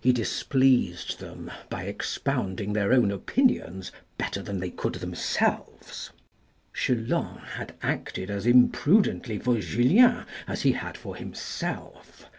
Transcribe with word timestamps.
He 0.00 0.12
dis 0.12 0.44
pleased 0.44 1.18
them 1.18 1.50
by 1.68 1.82
expounding 1.86 2.74
their 2.74 2.92
own 2.92 3.10
opinions 3.10 3.90
better 4.16 4.40
than 4.40 4.60
they 4.60 4.70
could 4.70 4.92
themselves. 4.94 6.10
Chelan 6.72 7.38
had 7.38 7.74
acted 7.82 8.30
as 8.30 8.46
imprudently 8.46 9.36
for 9.40 9.58
Julien 9.58 10.26
as 10.46 10.62
he 10.62 10.70
had 10.70 10.96
for 10.96 11.16
himself. 11.16 12.30